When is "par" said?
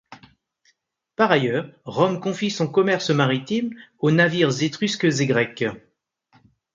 1.15-1.29